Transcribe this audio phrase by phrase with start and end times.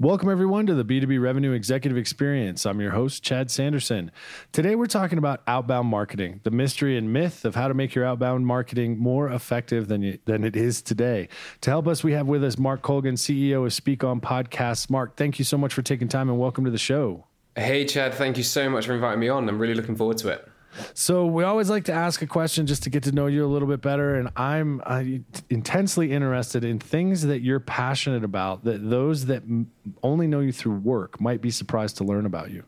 [0.00, 2.64] Welcome, everyone, to the B2B Revenue Executive Experience.
[2.64, 4.10] I'm your host, Chad Sanderson.
[4.50, 8.06] Today, we're talking about outbound marketing, the mystery and myth of how to make your
[8.06, 11.28] outbound marketing more effective than, you, than it is today.
[11.60, 14.88] To help us, we have with us Mark Colgan, CEO of Speak On Podcasts.
[14.88, 17.26] Mark, thank you so much for taking time and welcome to the show.
[17.54, 19.46] Hey, Chad, thank you so much for inviting me on.
[19.50, 20.48] I'm really looking forward to it.
[20.94, 23.48] So we always like to ask a question just to get to know you a
[23.48, 25.02] little bit better, and I'm uh,
[25.48, 29.70] intensely interested in things that you're passionate about that those that m-
[30.02, 32.64] only know you through work might be surprised to learn about you.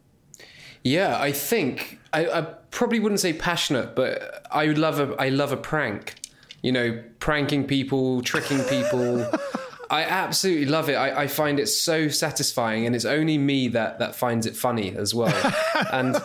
[0.85, 5.53] Yeah, I think I, I probably wouldn't say passionate, but I love a I love
[5.53, 6.15] a prank.
[6.63, 9.29] You know, pranking people, tricking people.
[9.93, 10.95] I absolutely love it.
[10.95, 14.97] I, I, find it so satisfying, and it's only me that that finds it funny
[14.97, 15.35] as well.
[15.93, 16.17] and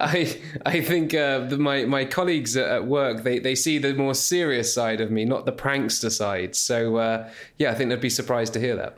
[0.00, 4.14] I I think uh, the, my my colleagues at work they they see the more
[4.14, 6.56] serious side of me, not the prankster side.
[6.56, 8.96] So uh, yeah, I think they'd be surprised to hear that.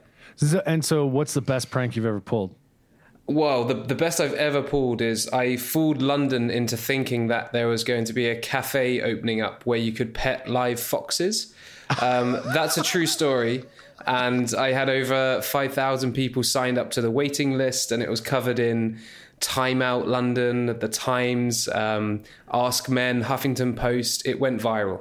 [0.66, 2.54] And so, what's the best prank you've ever pulled?
[3.32, 7.68] Well, the, the best I've ever pulled is I fooled London into thinking that there
[7.68, 11.54] was going to be a cafe opening up where you could pet live foxes.
[12.00, 13.64] Um, that's a true story
[14.06, 18.20] and I had over 5,000 people signed up to the waiting list, and it was
[18.20, 18.98] covered in
[19.40, 24.26] Time Out London, The Times, um, Ask Men, Huffington Post.
[24.26, 25.00] It went viral.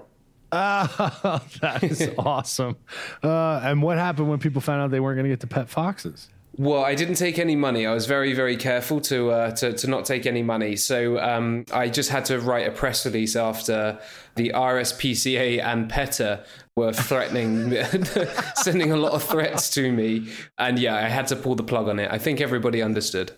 [0.52, 2.76] Ah, that is awesome.
[3.24, 5.70] Uh, and what happened when people found out they weren't going to get to pet
[5.70, 6.30] foxes?
[6.58, 7.86] Well, I didn't take any money.
[7.86, 10.76] I was very, very careful to uh, to, to not take any money.
[10.76, 14.00] So um, I just had to write a press release after
[14.36, 16.44] the RSPCA and PETA
[16.76, 17.74] were threatening,
[18.56, 20.30] sending a lot of threats to me.
[20.58, 22.12] And yeah, I had to pull the plug on it.
[22.12, 23.32] I think everybody understood.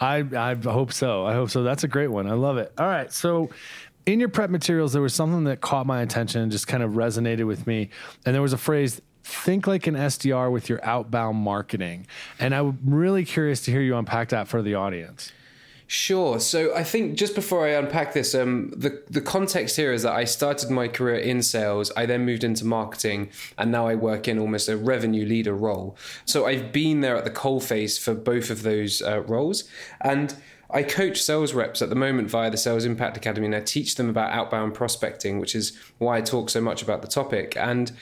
[0.00, 1.24] I I hope so.
[1.24, 1.62] I hope so.
[1.62, 2.26] That's a great one.
[2.26, 2.72] I love it.
[2.76, 3.48] All right, so
[4.08, 6.92] in your prep materials, there was something that caught my attention and just kind of
[6.92, 7.90] resonated with me.
[8.24, 12.06] And there was a phrase think like an SDR with your outbound marketing.
[12.40, 15.32] And I'm really curious to hear you unpack that for the audience.
[15.86, 16.38] Sure.
[16.38, 20.12] So I think just before I unpack this, um, the the context here is that
[20.12, 21.90] I started my career in sales.
[21.96, 25.96] I then moved into marketing, and now I work in almost a revenue leader role.
[26.26, 29.64] So I've been there at the coalface for both of those uh, roles,
[30.02, 30.34] and
[30.70, 33.94] I coach sales reps at the moment via the Sales Impact Academy, and I teach
[33.94, 37.56] them about outbound prospecting, which is why I talk so much about the topic.
[37.56, 37.92] And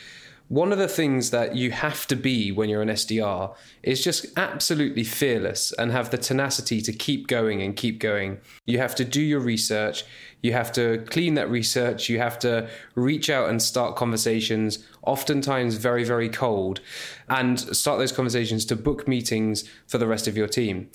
[0.49, 4.27] one of the things that you have to be when you're an SDR is just
[4.37, 8.39] absolutely fearless and have the tenacity to keep going and keep going.
[8.65, 10.05] You have to do your research,
[10.43, 15.77] you have to clean that research, you have to reach out and start conversations, oftentimes
[15.77, 16.81] very, very cold,
[17.29, 20.89] and start those conversations to book meetings for the rest of your team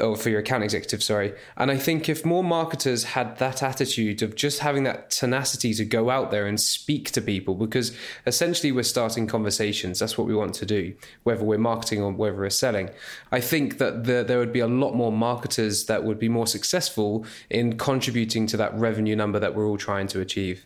[0.00, 1.34] or for your account executive, sorry.
[1.56, 5.84] And I think if more marketers had that attitude of just having that tenacity to
[5.84, 7.94] go out there and speak to people, because
[8.26, 9.98] essentially we're starting conversations.
[9.98, 10.94] That's what we want to do,
[11.24, 12.90] whether we're marketing or whether we're selling.
[13.30, 16.46] I think that the, there would be a lot more marketers that would be more
[16.46, 20.64] successful in contributing to that revenue number that we're all trying to achieve.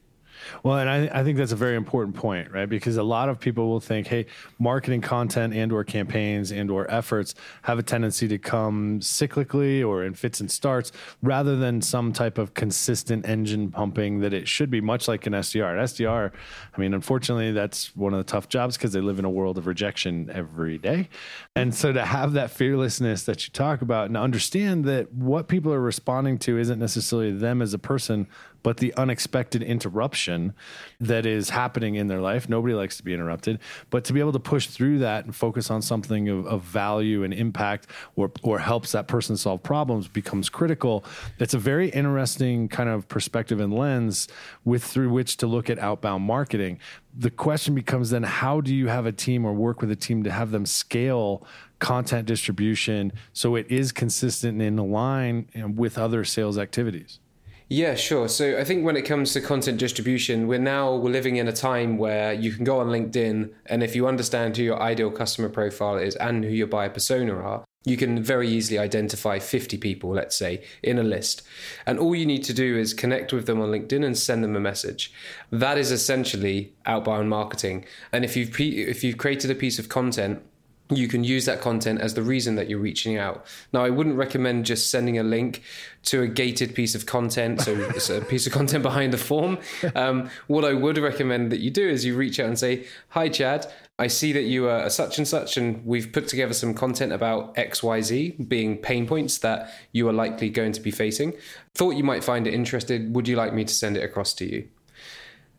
[0.63, 2.69] Well, and I, I think that's a very important point, right?
[2.69, 4.27] Because a lot of people will think, hey,
[4.59, 10.05] marketing content and or campaigns and or efforts have a tendency to come cyclically or
[10.05, 10.93] in fits and starts
[11.23, 15.33] rather than some type of consistent engine pumping that it should be, much like an
[15.33, 15.73] SDR.
[15.73, 16.33] An SDR,
[16.75, 19.59] I mean, unfortunately, that's one of the tough jobs because they live in a world
[19.59, 21.09] of rejection every day.
[21.55, 25.73] And so to have that fearlessness that you talk about and understand that what people
[25.73, 28.27] are responding to isn't necessarily them as a person,
[28.63, 30.55] but the unexpected interruption
[31.01, 32.49] that is happening in their life.
[32.49, 33.59] Nobody likes to be interrupted,
[33.91, 37.23] but to be able to push through that and focus on something of, of value
[37.23, 37.87] and impact
[38.17, 41.05] or, or helps that person solve problems becomes critical.
[41.39, 44.29] It's a very interesting kind of perspective and lens
[44.65, 46.79] with through which to look at outbound marketing.
[47.19, 50.23] The question becomes then how do you have a team or work with a team
[50.25, 51.47] to have them scale
[51.79, 57.21] content distribution so it is consistent and in line with other sales activities?
[57.69, 58.29] Yeah, sure.
[58.29, 61.53] So I think when it comes to content distribution, we're now we're living in a
[61.53, 65.49] time where you can go on LinkedIn and if you understand who your ideal customer
[65.49, 70.11] profile is and who your buyer persona are, you can very easily identify 50 people,
[70.11, 71.43] let's say, in a list.
[71.87, 74.57] And all you need to do is connect with them on LinkedIn and send them
[74.57, 75.13] a message.
[75.51, 77.85] That is essentially outbound marketing.
[78.13, 80.43] And if you've if you've created a piece of content
[80.89, 83.45] you can use that content as the reason that you're reaching out.
[83.73, 85.63] Now, I wouldn't recommend just sending a link
[86.05, 89.59] to a gated piece of content, so it's a piece of content behind the form.
[89.95, 93.29] Um, what I would recommend that you do is you reach out and say, "Hi,
[93.29, 93.67] Chad.
[93.99, 97.57] I see that you are such and such, and we've put together some content about
[97.59, 101.33] X, Y, Z being pain points that you are likely going to be facing.
[101.75, 103.15] Thought you might find it interested.
[103.15, 104.69] Would you like me to send it across to you?"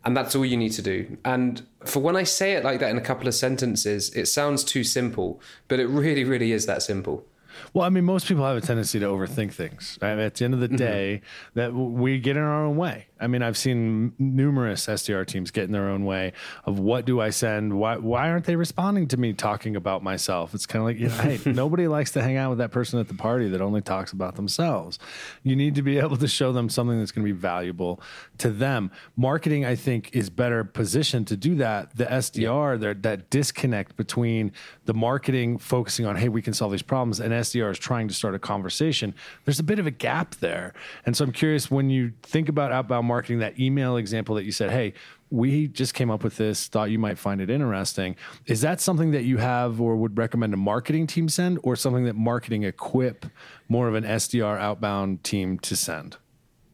[0.04, 1.18] And that's all you need to do.
[1.24, 4.64] And for when I say it like that in a couple of sentences, it sounds
[4.64, 7.26] too simple, but it really, really is that simple.
[7.72, 9.98] Well, I mean, most people have a tendency to overthink things.
[10.02, 10.76] At the end of the mm-hmm.
[10.76, 11.20] day,
[11.54, 13.06] that we get in our own way.
[13.20, 16.32] I mean, I've seen numerous SDR teams get in their own way
[16.64, 17.78] of what do I send?
[17.78, 20.54] Why why aren't they responding to me talking about myself?
[20.54, 23.00] It's kind of like, you know, hey, nobody likes to hang out with that person
[23.00, 24.98] at the party that only talks about themselves.
[25.42, 28.00] You need to be able to show them something that's going to be valuable
[28.38, 28.90] to them.
[29.16, 31.96] Marketing, I think, is better positioned to do that.
[31.96, 32.94] The SDR, yeah.
[33.00, 34.52] that disconnect between
[34.88, 38.14] the marketing focusing on, hey, we can solve these problems, and SDR is trying to
[38.14, 39.14] start a conversation.
[39.44, 40.72] There's a bit of a gap there,
[41.04, 44.50] and so I'm curious when you think about outbound marketing, that email example that you
[44.50, 44.94] said, hey,
[45.30, 48.16] we just came up with this, thought you might find it interesting.
[48.46, 52.04] Is that something that you have or would recommend a marketing team send, or something
[52.06, 53.26] that marketing equip
[53.68, 56.16] more of an SDR outbound team to send?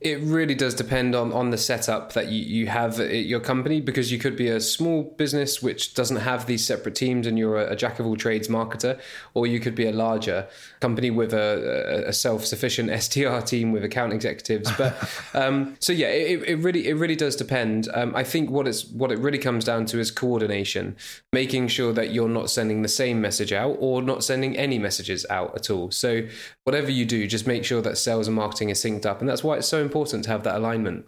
[0.04, 3.80] It really does depend on, on the setup that you, you have at your company
[3.80, 7.56] because you could be a small business which doesn't have these separate teams and you're
[7.56, 9.00] a, a jack of all trades marketer,
[9.32, 10.46] or you could be a larger
[10.80, 14.70] company with a, a self sufficient SDR team with account executives.
[14.76, 14.94] But
[15.34, 17.88] um, so yeah, it, it really it really does depend.
[17.94, 20.96] Um, I think what it's what it really comes down to is coordination,
[21.32, 25.24] making sure that you're not sending the same message out or not sending any messages
[25.30, 25.90] out at all.
[25.90, 26.28] So
[26.64, 29.42] whatever you do, just make sure that sales and marketing is synced up, and that's
[29.42, 31.06] why it's so important important to have that alignment.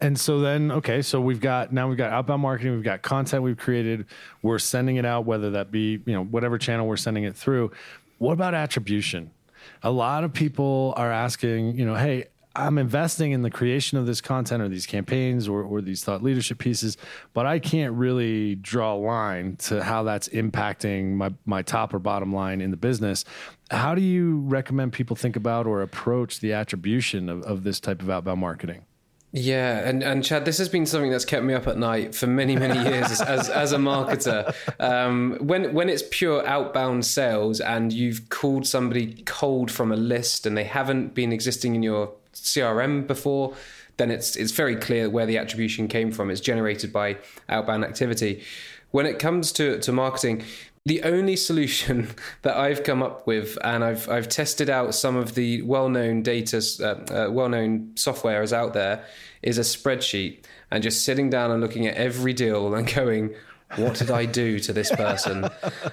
[0.00, 3.44] And so then, okay, so we've got now we've got outbound marketing, we've got content
[3.44, 4.06] we've created,
[4.42, 7.70] we're sending it out, whether that be you know whatever channel we're sending it through.
[8.18, 9.30] What about attribution?
[9.84, 12.26] A lot of people are asking, you know, hey,
[12.58, 16.24] I'm investing in the creation of this content or these campaigns or, or these thought
[16.24, 16.96] leadership pieces,
[17.32, 22.00] but I can't really draw a line to how that's impacting my, my top or
[22.00, 23.24] bottom line in the business.
[23.70, 28.02] How do you recommend people think about or approach the attribution of, of this type
[28.02, 28.84] of outbound marketing?
[29.30, 32.26] Yeah, and, and Chad, this has been something that's kept me up at night for
[32.26, 34.54] many, many years as, as, a marketer.
[34.80, 40.46] Um, when when it's pure outbound sales and you've called somebody cold from a list
[40.46, 42.10] and they haven't been existing in your
[42.42, 43.54] CRM before,
[43.96, 46.30] then it's it's very clear where the attribution came from.
[46.30, 47.18] It's generated by
[47.48, 48.42] outbound activity.
[48.90, 50.44] When it comes to, to marketing,
[50.86, 52.08] the only solution
[52.42, 56.62] that I've come up with, and I've I've tested out some of the well-known data,
[56.80, 59.04] uh, uh, well-known softwares out there,
[59.42, 63.34] is a spreadsheet, and just sitting down and looking at every deal and going,
[63.76, 65.48] what did I do to this person?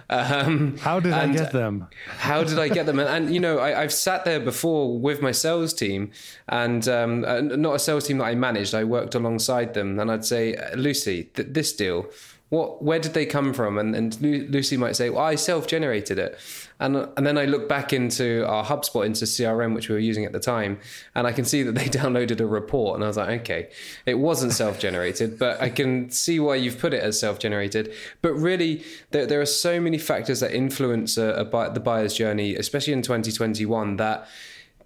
[0.09, 1.87] Um, how did I get them?
[2.07, 2.99] how did I get them?
[2.99, 6.11] And, and you know, I, have sat there before with my sales team,
[6.47, 8.73] and um, uh, not a sales team that I managed.
[8.73, 12.07] I worked alongside them, and I'd say, Lucy, th- this deal
[12.49, 13.77] what where did they come from?
[13.77, 16.39] And, and lucy might say well i self-generated it.
[16.79, 20.25] And and then i look back into our hubspot into crm which we were using
[20.25, 20.79] at the time
[21.15, 22.95] and i can see that they downloaded a report.
[22.95, 23.69] And i was like okay
[24.05, 27.93] it wasn't self-generated but i can see why you've put it as self-generated.
[28.21, 32.55] But really there, there are so many factors that influence a, a, the buyer's journey
[32.55, 34.27] especially in 2021 that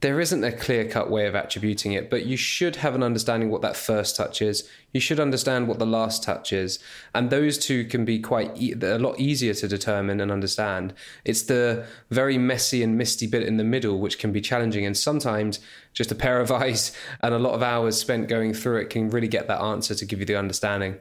[0.01, 3.49] there isn't a clear cut way of attributing it, but you should have an understanding
[3.49, 4.69] what that first touch is.
[4.93, 6.79] You should understand what the last touch is.
[7.13, 10.93] And those two can be quite e- a lot easier to determine and understand.
[11.25, 14.85] It's the very messy and misty bit in the middle which can be challenging.
[14.85, 15.59] And sometimes
[15.93, 19.09] just a pair of eyes and a lot of hours spent going through it can
[19.09, 20.97] really get that answer to give you the understanding.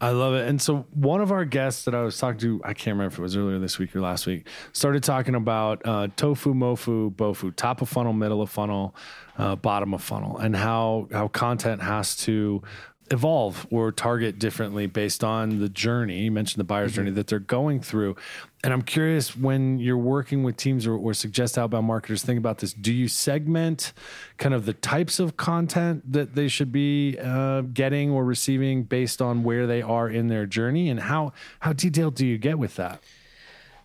[0.00, 0.48] I love it.
[0.48, 3.18] And so one of our guests that I was talking to, I can't remember if
[3.18, 7.54] it was earlier this week or last week, started talking about uh, tofu, mofu, bofu,
[7.54, 8.94] top of funnel, middle of funnel,
[9.38, 12.62] uh, bottom of funnel, and how how content has to
[13.12, 16.20] evolve or target differently based on the journey.
[16.22, 16.96] You mentioned the buyer's mm-hmm.
[16.96, 18.16] journey that they're going through.
[18.64, 22.58] And I'm curious when you're working with teams or, or, suggest outbound marketers think about
[22.58, 22.72] this.
[22.72, 23.92] Do you segment
[24.38, 29.20] kind of the types of content that they should be uh, getting or receiving based
[29.20, 30.88] on where they are in their journey?
[30.88, 33.02] And how, how detailed do you get with that?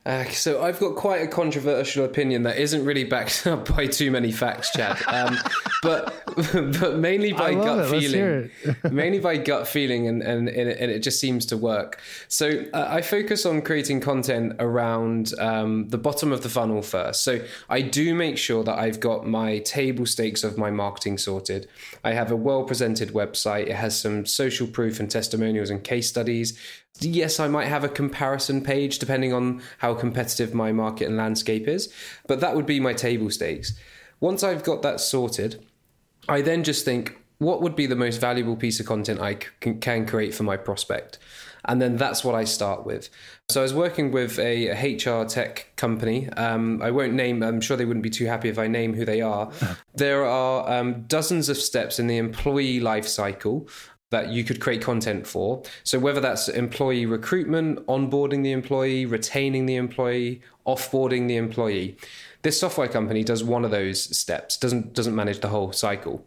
[0.08, 4.10] Uh, so I've got quite a controversial opinion that isn't really backed up by too
[4.10, 4.98] many facts, Chad.
[5.06, 5.38] Um,
[5.84, 6.24] but
[6.80, 8.50] but mainly by gut feeling,
[8.90, 12.00] mainly by gut feeling, and and, and, it, and it just seems to work.
[12.30, 17.26] So uh, I focus on creating content around um, the bottom of the funnel first.
[17.26, 21.68] So I do make sure that I've got my table stakes of my marketing sorted.
[22.06, 23.68] I have a well presented website.
[23.68, 26.58] It has some social proof and testimonials and case studies
[27.00, 31.68] Yes, I might have a comparison page depending on how competitive my market and landscape
[31.68, 31.94] is,
[32.28, 33.74] but that would be my table stakes.
[34.20, 35.64] Once I've got that sorted,
[36.28, 40.08] I then just think, what would be the most valuable piece of content I can
[40.08, 41.20] create for my prospect?
[41.66, 43.10] And then that's what I start with.
[43.50, 46.30] So I was working with a, HR tech company.
[46.30, 49.06] Um, I won't name, I'm sure they wouldn't be too happy if I name who
[49.06, 49.52] they are.
[49.94, 53.68] there are um, dozens of steps in the employee life cycle
[54.10, 55.62] that you could create content for.
[55.84, 61.98] So whether that's employee recruitment, onboarding the employee, retaining the employee, offboarding the employee.
[62.42, 66.26] This software company does one of those steps, doesn't doesn't manage the whole cycle.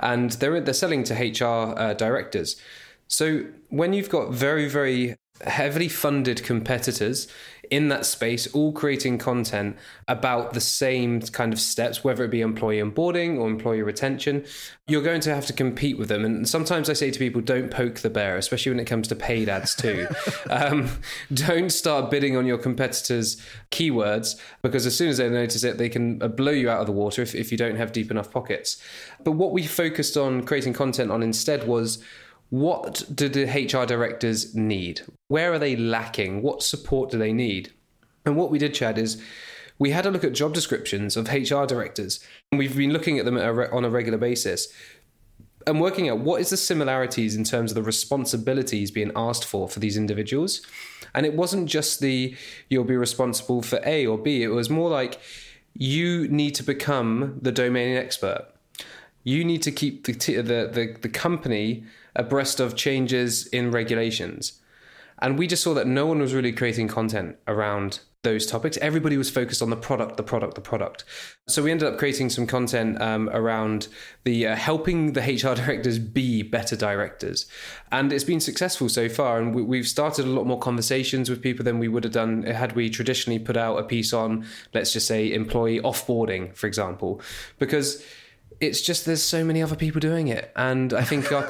[0.00, 2.60] And they're they're selling to HR uh, directors.
[3.08, 7.26] So when you've got very very heavily funded competitors
[7.72, 9.74] in that space, all creating content
[10.06, 14.44] about the same kind of steps, whether it be employee onboarding or employee retention,
[14.88, 16.22] you're going to have to compete with them.
[16.22, 19.16] And sometimes I say to people, don't poke the bear, especially when it comes to
[19.16, 20.06] paid ads too.
[20.50, 20.90] um,
[21.32, 25.88] don't start bidding on your competitors' keywords because as soon as they notice it, they
[25.88, 28.30] can uh, blow you out of the water if, if you don't have deep enough
[28.30, 28.76] pockets.
[29.24, 32.04] But what we focused on creating content on instead was
[32.52, 35.00] what do the HR directors need?
[35.28, 36.42] Where are they lacking?
[36.42, 37.72] What support do they need?
[38.26, 39.22] And what we did, Chad, is
[39.78, 43.24] we had a look at job descriptions of HR directors, and we've been looking at
[43.24, 44.68] them on a regular basis
[45.66, 49.66] and working out what is the similarities in terms of the responsibilities being asked for
[49.66, 50.60] for these individuals.
[51.14, 52.36] And it wasn't just the
[52.68, 55.18] you'll be responsible for A or B, it was more like
[55.72, 58.46] you need to become the domain expert.
[59.24, 64.60] You need to keep the, the, the, the company abreast of changes in regulations.
[65.20, 68.76] And we just saw that no one was really creating content around those topics.
[68.78, 71.04] Everybody was focused on the product, the product, the product.
[71.48, 73.88] So we ended up creating some content um, around
[74.22, 77.46] the uh, helping the HR directors be better directors,
[77.90, 79.40] and it's been successful so far.
[79.40, 82.44] And we, have started a lot more conversations with people than we would have done
[82.44, 87.20] had we traditionally put out a piece on, let's just say, employee offboarding, for example,
[87.58, 88.04] because
[88.62, 91.46] it's just there's so many other people doing it, and I think our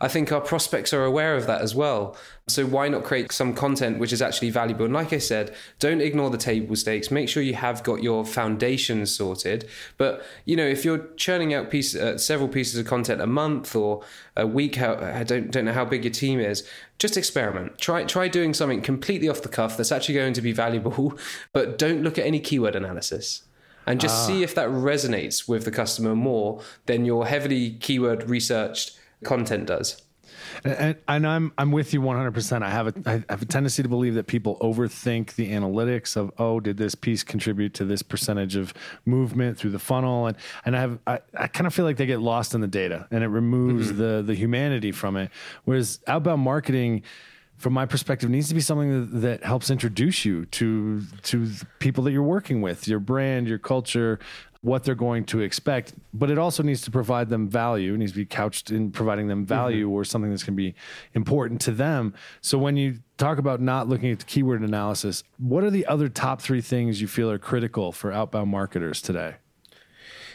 [0.00, 2.16] I think our prospects are aware of that as well.
[2.48, 4.84] So why not create some content which is actually valuable?
[4.84, 7.10] And like I said, don't ignore the table stakes.
[7.10, 9.68] Make sure you have got your foundations sorted.
[9.96, 13.76] But you know, if you're churning out piece, uh, several pieces of content a month
[13.76, 14.02] or
[14.36, 16.66] a week, how, I don't don't know how big your team is.
[16.98, 17.78] Just experiment.
[17.78, 21.16] Try try doing something completely off the cuff that's actually going to be valuable,
[21.52, 23.42] but don't look at any keyword analysis
[23.90, 24.26] and just ah.
[24.26, 30.02] see if that resonates with the customer more than your heavily keyword researched content does.
[30.64, 32.32] And, and, I'm I'm with you 100.
[32.32, 36.16] percent I have a I have a tendency to believe that people overthink the analytics
[36.16, 38.74] of oh did this piece contribute to this percentage of
[39.06, 42.06] movement through the funnel and and I have I, I kind of feel like they
[42.06, 43.98] get lost in the data and it removes mm-hmm.
[43.98, 45.30] the the humanity from it.
[45.64, 47.02] Whereas outbound marketing
[47.60, 51.66] from my perspective, needs to be something that, that, helps introduce you to to the
[51.78, 54.18] people that you're working with, your brand, your culture,
[54.62, 55.92] what they're going to expect.
[56.14, 57.94] But it also needs to provide them value.
[57.94, 59.94] It needs to be couched in providing them value mm-hmm.
[59.94, 60.74] or something that's going to be
[61.12, 62.14] important to them.
[62.40, 66.08] So when you talk about not looking at the keyword analysis, what are the other
[66.08, 69.36] top three things you feel are critical for outbound marketers today?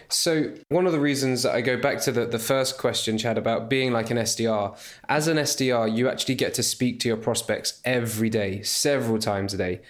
[0.09, 3.37] So, one of the reasons that I go back to the, the first question, Chad,
[3.37, 4.77] about being like an SDR,
[5.09, 9.53] as an SDR, you actually get to speak to your prospects every day, several times
[9.53, 9.81] a day.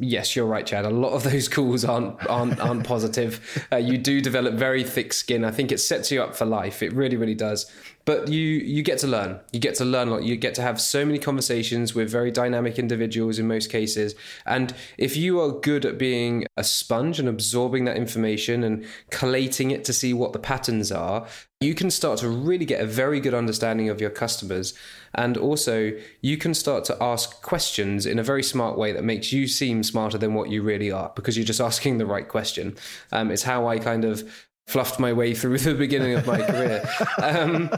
[0.00, 0.84] Yes, you're right, Chad.
[0.84, 3.66] A lot of those calls aren't aren't, aren't positive.
[3.72, 5.44] Uh, you do develop very thick skin.
[5.44, 6.82] I think it sets you up for life.
[6.82, 7.70] It really, really does
[8.08, 10.62] but you you get to learn you get to learn a lot you get to
[10.62, 14.14] have so many conversations with very dynamic individuals in most cases
[14.46, 19.70] and if you are good at being a sponge and absorbing that information and collating
[19.70, 21.26] it to see what the patterns are
[21.60, 24.74] you can start to really get a very good understanding of your customers
[25.14, 29.32] and also you can start to ask questions in a very smart way that makes
[29.32, 32.76] you seem smarter than what you really are because you're just asking the right question.
[33.10, 36.86] Um, it's how i kind of fluffed my way through the beginning of my career.
[37.22, 37.70] Um,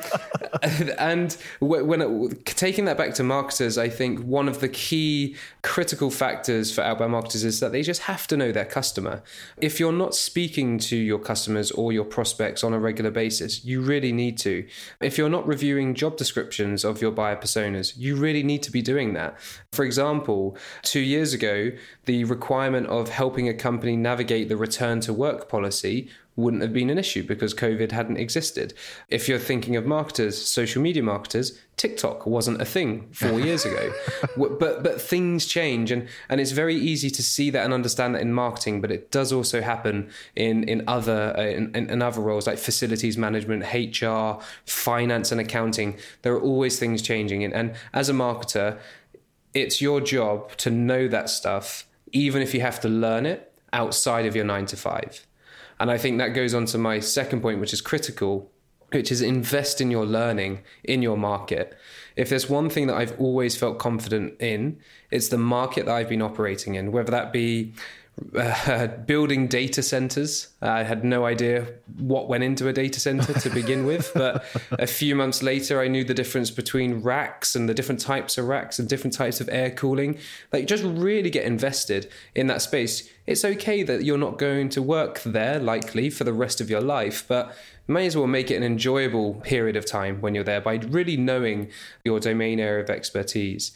[0.99, 6.11] and when it, taking that back to marketers, I think one of the key critical
[6.11, 9.23] factors for outbound marketers is that they just have to know their customer.
[9.61, 13.81] If you're not speaking to your customers or your prospects on a regular basis, you
[13.81, 14.67] really need to.
[15.01, 18.83] If you're not reviewing job descriptions of your buyer personas, you really need to be
[18.83, 19.39] doing that.
[19.71, 21.71] For example, two years ago,
[22.07, 26.91] the requirement of helping a company navigate the return to work policy wouldn't have been
[26.91, 28.75] an issue because COVID hadn't existed.
[29.09, 33.93] If you're thinking of marketers, social media marketers, TikTok wasn't a thing four years ago.
[34.37, 38.23] but but things change and and it's very easy to see that and understand that
[38.23, 42.47] in marketing, but it does also happen in in other uh, in, in other roles
[42.47, 45.99] like facilities management, HR, finance and accounting.
[46.23, 48.79] There are always things changing and, and as a marketer
[49.55, 54.27] it's your job to know that stuff, even if you have to learn it outside
[54.27, 55.27] of your nine to five.
[55.81, 58.53] And I think that goes on to my second point, which is critical,
[58.93, 61.77] which is invest in your learning in your market.
[62.17, 64.79] If there's one thing that I've always felt confident in,
[65.11, 67.73] it's the market that I've been operating in, whether that be
[68.37, 70.49] uh, building data centers.
[70.63, 71.67] I had no idea
[71.99, 75.89] what went into a data center to begin with, but a few months later, I
[75.89, 79.49] knew the difference between racks and the different types of racks and different types of
[79.51, 80.19] air cooling.
[80.53, 83.09] Like, just really get invested in that space.
[83.27, 86.81] It's okay that you're not going to work there, likely, for the rest of your
[86.81, 87.55] life, but
[87.87, 91.17] may as well make it an enjoyable period of time when you're there by really
[91.17, 91.69] knowing
[92.05, 93.73] your domain area of expertise.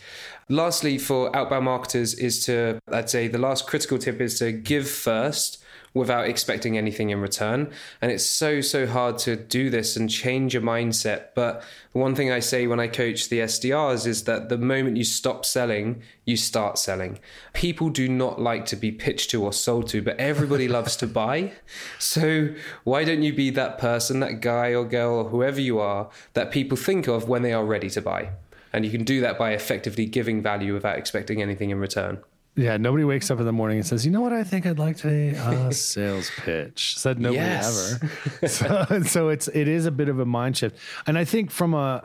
[0.48, 4.88] Lastly, for outbound marketers, is to, I'd say the last critical tip is to give
[4.88, 5.64] first
[5.94, 7.70] without expecting anything in return.
[8.02, 11.28] And it's so, so hard to do this and change your mindset.
[11.36, 11.62] But
[11.92, 15.46] one thing I say when I coach the SDRs is that the moment you stop
[15.46, 17.20] selling, you start selling.
[17.52, 21.06] People do not like to be pitched to or sold to, but everybody loves to
[21.06, 21.52] buy.
[22.00, 22.48] So
[22.82, 26.50] why don't you be that person, that guy or girl, or whoever you are, that
[26.50, 28.30] people think of when they are ready to buy?
[28.72, 32.18] And you can do that by effectively giving value without expecting anything in return.
[32.56, 34.32] Yeah, nobody wakes up in the morning and says, "You know what?
[34.32, 37.98] I think I'd like today a sales pitch." Said nobody yes.
[38.00, 38.48] ever.
[38.48, 41.74] so, so, it's it is a bit of a mind shift, and I think from
[41.74, 42.00] a,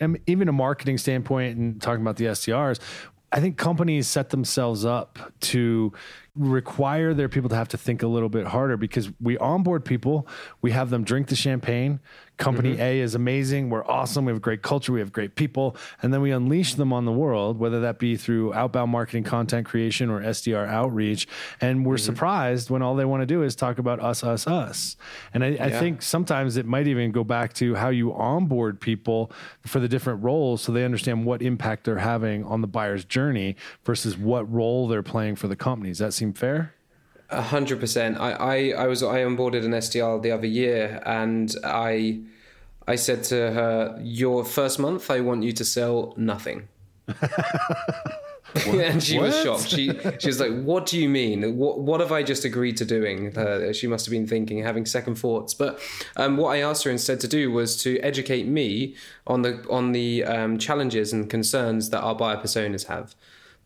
[0.00, 2.78] a even a marketing standpoint and talking about the SDRs,
[3.32, 5.92] I think companies set themselves up to
[6.36, 10.28] require their people to have to think a little bit harder because we onboard people,
[10.62, 11.98] we have them drink the champagne,
[12.38, 12.82] company mm-hmm.
[12.82, 13.68] A is amazing.
[13.68, 14.24] We're awesome.
[14.24, 14.92] We have great culture.
[14.92, 15.76] We have great people.
[16.02, 19.66] And then we unleash them on the world, whether that be through outbound marketing, content
[19.66, 21.28] creation, or SDR outreach.
[21.60, 22.04] And we're mm-hmm.
[22.04, 24.96] surprised when all they want to do is talk about us, us, us.
[25.34, 25.66] And I, yeah.
[25.66, 29.32] I, think sometimes it might even go back to how you onboard people
[29.66, 33.56] for the different roles so they understand what impact they're having on the buyer's journey
[33.84, 35.90] versus what role they're playing for the company.
[35.90, 36.74] Does that seem fair?
[37.30, 38.18] A hundred percent.
[38.18, 42.20] I, I, I was I onboarded an SDR the other year, and I
[42.86, 46.68] I said to her, "Your first month, I want you to sell nothing."
[48.66, 49.26] and she what?
[49.26, 49.68] was shocked.
[49.68, 51.56] She she was like, "What do you mean?
[51.58, 54.86] What what have I just agreed to doing?" Uh, she must have been thinking, having
[54.86, 55.52] second thoughts.
[55.52, 55.80] But
[56.16, 58.94] um, what I asked her instead to do was to educate me
[59.26, 63.14] on the on the um, challenges and concerns that our buyer personas have.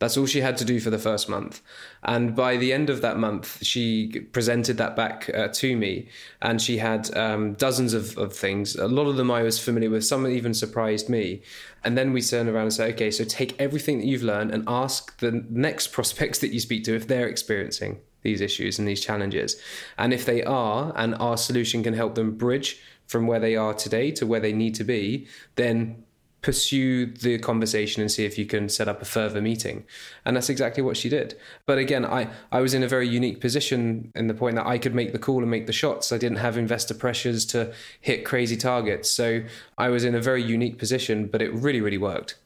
[0.02, 1.62] That's all she had to do for the first month.
[2.02, 6.08] And by the end of that month, she presented that back uh, to me.
[6.40, 8.74] And she had um, dozens of, of things.
[8.74, 11.42] A lot of them I was familiar with, some even surprised me.
[11.84, 14.64] And then we turn around and say, okay, so take everything that you've learned and
[14.66, 19.04] ask the next prospects that you speak to if they're experiencing these issues and these
[19.04, 19.54] challenges.
[19.98, 23.72] And if they are, and our solution can help them bridge from where they are
[23.72, 26.02] today to where they need to be, then
[26.42, 29.84] pursue the conversation and see if you can set up a further meeting.
[30.24, 31.38] And that's exactly what she did.
[31.66, 34.76] But again, I, I was in a very unique position in the point that I
[34.78, 36.12] could make the call and make the shots.
[36.12, 39.08] I didn't have investor pressures to hit crazy targets.
[39.10, 39.42] So
[39.78, 42.36] I was in a very unique position, but it really, really worked.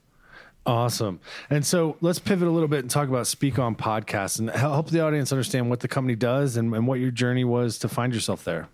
[0.66, 1.20] Awesome.
[1.48, 4.90] And so let's pivot a little bit and talk about Speak On Podcast and help
[4.90, 8.12] the audience understand what the company does and, and what your journey was to find
[8.12, 8.68] yourself there.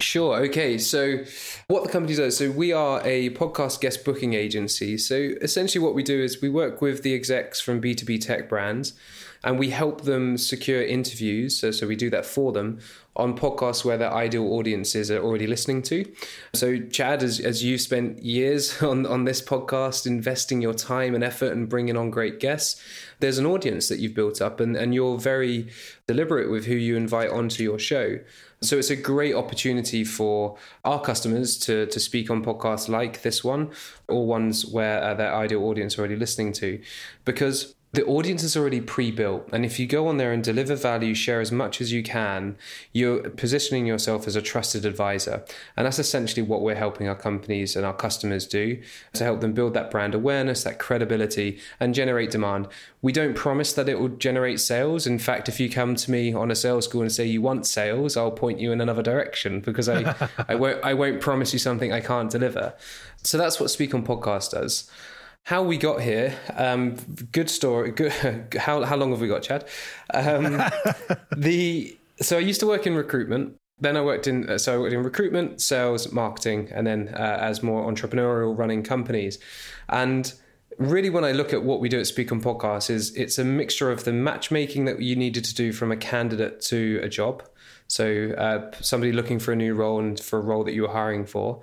[0.00, 0.36] Sure.
[0.44, 0.78] Okay.
[0.78, 1.24] So,
[1.66, 4.96] what the company does, so we are a podcast guest booking agency.
[4.96, 8.92] So, essentially, what we do is we work with the execs from B2B tech brands
[9.42, 11.58] and we help them secure interviews.
[11.58, 12.78] So, so we do that for them
[13.16, 16.04] on podcasts where their ideal audiences are already listening to.
[16.54, 21.24] So, Chad, as, as you've spent years on, on this podcast, investing your time and
[21.24, 22.80] effort and bringing on great guests,
[23.18, 25.68] there's an audience that you've built up and, and you're very
[26.06, 28.20] deliberate with who you invite onto your show.
[28.60, 33.44] So it's a great opportunity for our customers to, to speak on podcasts like this
[33.44, 33.70] one,
[34.08, 36.80] or ones where uh, their ideal audience are already listening to,
[37.24, 41.14] because the audience is already pre-built and if you go on there and deliver value
[41.14, 42.56] share as much as you can
[42.92, 45.44] you're positioning yourself as a trusted advisor.
[45.76, 48.80] And that's essentially what we're helping our companies and our customers do
[49.14, 52.68] to help them build that brand awareness that credibility and generate demand.
[53.00, 55.06] We don't promise that it will generate sales.
[55.06, 57.66] In fact if you come to me on a sales call and say you want
[57.66, 60.14] sales i'll point you in another direction because i
[60.48, 62.74] i won't i won't promise you something i can't deliver.
[63.22, 64.90] So that's what speak on podcast does
[65.48, 66.38] how we got here.
[66.56, 66.96] Um,
[67.32, 67.90] good story.
[67.90, 68.12] Good.
[68.58, 69.64] How how long have we got, Chad?
[70.12, 70.62] Um,
[71.36, 73.56] the so I used to work in recruitment.
[73.80, 77.38] Then I worked in uh, so I worked in recruitment, sales, marketing, and then uh,
[77.40, 79.38] as more entrepreneurial running companies.
[79.88, 80.30] And
[80.76, 83.44] really, when I look at what we do at Speak on Podcast, is it's a
[83.44, 87.42] mixture of the matchmaking that you needed to do from a candidate to a job.
[87.86, 90.92] So uh, somebody looking for a new role and for a role that you were
[90.92, 91.62] hiring for,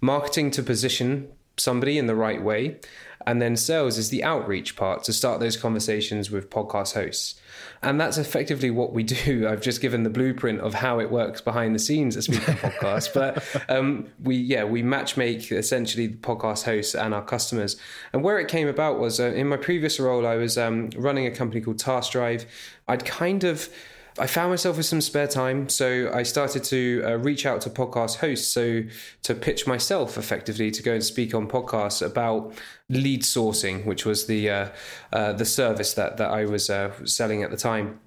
[0.00, 2.78] marketing to position somebody in the right way.
[3.26, 7.40] And then sales is the outreach part to start those conversations with podcast hosts.
[7.82, 9.46] And that's effectively what we do.
[9.50, 13.14] I've just given the blueprint of how it works behind the scenes at Speak Podcast.
[13.14, 17.76] but um, we, yeah, we matchmake essentially the podcast hosts and our customers.
[18.12, 21.26] And where it came about was uh, in my previous role, I was um, running
[21.26, 22.46] a company called Task Drive.
[22.88, 23.68] I'd kind of
[24.16, 27.70] I found myself with some spare time, so I started to uh, reach out to
[27.70, 28.82] podcast hosts, so
[29.22, 32.52] to pitch myself effectively to go and speak on podcasts about
[32.88, 34.68] lead sourcing, which was the uh,
[35.12, 37.98] uh, the service that that I was uh, selling at the time.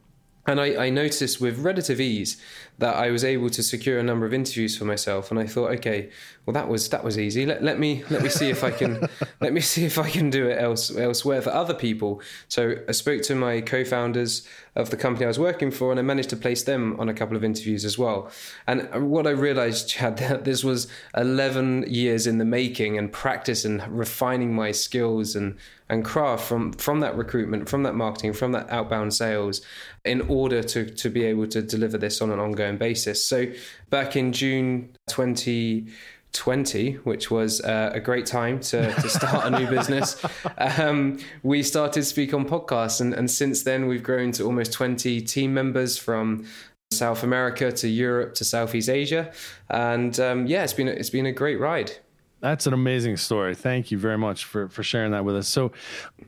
[0.45, 2.41] And I, I, noticed with relative ease
[2.79, 5.31] that I was able to secure a number of interviews for myself.
[5.31, 6.09] And I thought, okay,
[6.45, 7.45] well that was that was easy.
[7.45, 9.07] Let, let me let me see if I can
[9.41, 12.21] let me see if I can do it else elsewhere for other people.
[12.47, 16.03] So I spoke to my co-founders of the company I was working for, and I
[16.03, 18.29] managed to place them on a couple of interviews as well.
[18.67, 23.65] And what I realized, Chad, that this was 11 years in the making and practice
[23.65, 25.57] and refining my skills and
[25.89, 29.61] and craft from from that recruitment, from that marketing, from that outbound sales,
[30.05, 33.25] in order to to be able to deliver this on an ongoing basis.
[33.25, 33.45] So
[33.89, 39.67] back in June 2020, which was uh, a great time to, to start a new
[39.69, 40.21] business,
[40.57, 45.21] um, we started Speak on Podcasts, and, and since then we've grown to almost 20
[45.21, 46.45] team members from
[46.91, 49.31] South America to Europe to Southeast Asia,
[49.69, 51.91] and um, yeah, it's been it's been a great ride.
[52.39, 53.55] That's an amazing story.
[53.55, 55.47] Thank you very much for, for sharing that with us.
[55.47, 55.71] So,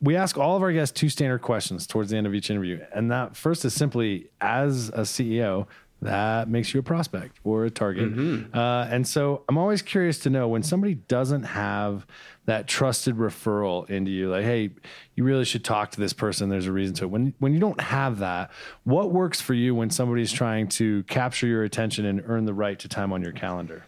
[0.02, 2.84] we ask all of our guests two standard questions towards the end of each interview.
[2.94, 5.68] And that first is simply as a CEO,
[6.02, 8.14] that makes you a prospect or a target.
[8.14, 8.58] Mm-hmm.
[8.58, 12.06] Uh, and so, I'm always curious to know when somebody doesn't have
[12.46, 14.72] that trusted referral into you, like, hey,
[15.16, 16.50] you really should talk to this person.
[16.50, 17.12] There's a reason to it.
[17.12, 18.50] When, when you don't have that,
[18.86, 22.80] what works for you when somebody's trying to capture your attention and earn the right
[22.80, 23.84] to time on your calendar?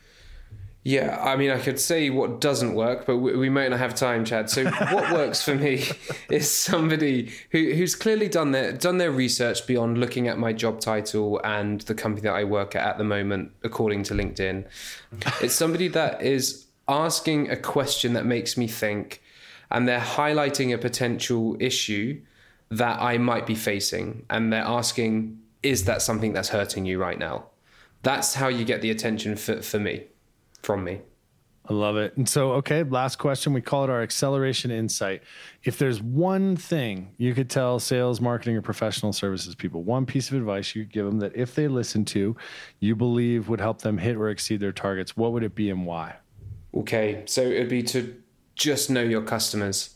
[0.83, 3.93] Yeah, I mean, I could say what doesn't work, but we, we might not have
[3.93, 4.49] time, Chad.
[4.49, 5.83] So, what works for me
[6.29, 10.79] is somebody who, who's clearly done their done their research beyond looking at my job
[10.79, 14.65] title and the company that I work at at the moment, according to LinkedIn.
[15.41, 19.21] It's somebody that is asking a question that makes me think,
[19.69, 22.21] and they're highlighting a potential issue
[22.69, 27.19] that I might be facing, and they're asking, "Is that something that's hurting you right
[27.19, 27.45] now?"
[28.01, 30.05] That's how you get the attention for, for me
[30.61, 31.01] from me.
[31.69, 32.17] I love it.
[32.17, 33.53] And so, okay, last question.
[33.53, 35.21] We call it our acceleration insight.
[35.63, 40.29] If there's one thing you could tell sales, marketing, or professional services people, one piece
[40.29, 42.35] of advice you could give them that if they listen to,
[42.79, 45.85] you believe would help them hit or exceed their targets, what would it be and
[45.85, 46.15] why?
[46.73, 48.21] Okay, so it'd be to
[48.55, 49.95] just know your customers.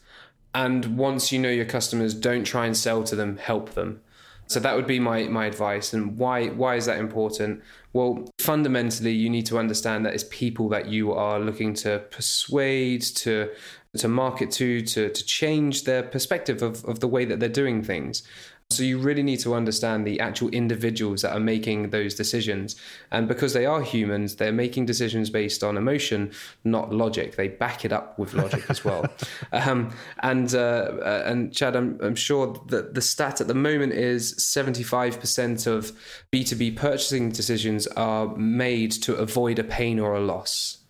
[0.54, 4.02] And once you know your customers, don't try and sell to them, help them.
[4.48, 5.94] So that would be my, my advice.
[5.94, 7.64] And why why is that important?
[7.94, 13.02] Well, fundamentally, you need to understand that it's people that you are looking to persuade,
[13.02, 13.50] to
[13.98, 17.84] to market to, to to change their perspective of, of the way that they're doing
[17.84, 18.24] things.
[18.72, 22.76] So you really need to understand the actual individuals that are making those decisions.
[23.12, 26.32] And because they are humans, they're making decisions based on emotion,
[26.64, 27.36] not logic.
[27.36, 29.06] They back it up with logic as well.
[29.52, 30.58] Um, and uh,
[31.02, 35.92] uh, and Chad, I'm, I'm sure that the stat at the moment is 75% of
[36.32, 40.85] B2B purchasing decisions are made to avoid a pain or a loss.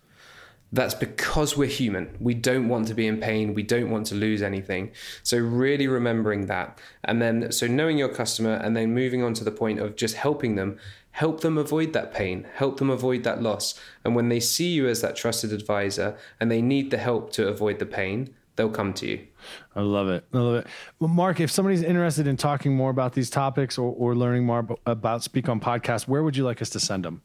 [0.72, 2.16] That's because we're human.
[2.18, 3.54] We don't want to be in pain.
[3.54, 4.90] We don't want to lose anything.
[5.22, 6.80] So, really remembering that.
[7.04, 10.16] And then, so knowing your customer and then moving on to the point of just
[10.16, 10.78] helping them,
[11.12, 13.80] help them avoid that pain, help them avoid that loss.
[14.04, 17.48] And when they see you as that trusted advisor and they need the help to
[17.48, 19.26] avoid the pain, they'll come to you.
[19.74, 20.26] I love it.
[20.34, 20.66] I love it.
[20.98, 24.66] Well, Mark, if somebody's interested in talking more about these topics or, or learning more
[24.84, 27.22] about Speak on Podcast, where would you like us to send them?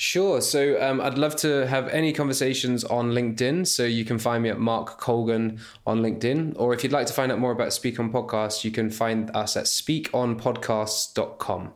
[0.00, 0.40] Sure.
[0.40, 3.66] So um, I'd love to have any conversations on LinkedIn.
[3.66, 5.58] So you can find me at Mark Colgan
[5.88, 6.54] on LinkedIn.
[6.56, 9.28] Or if you'd like to find out more about Speak on Podcasts, you can find
[9.34, 11.72] us at speakonpodcasts.com.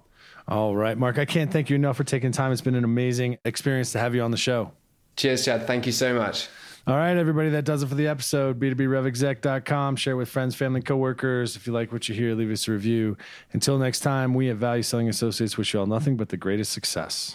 [0.47, 2.53] All right, Mark, I can't thank you enough for taking time.
[2.53, 4.71] It's been an amazing experience to have you on the show.
[5.17, 5.67] Cheers, Chad.
[5.67, 6.49] Thank you so much.
[6.87, 8.61] All right, everybody, that does it for the episode.
[8.61, 9.97] B2BRevExec.com.
[9.97, 11.57] Share with friends, family, coworkers.
[11.57, 13.17] If you like what you hear, leave us a review.
[13.53, 16.71] Until next time, we at Value Selling Associates wish you all nothing but the greatest
[16.73, 17.35] success.